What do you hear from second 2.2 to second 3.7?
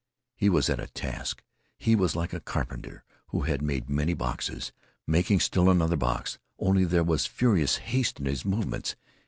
a carpenter who has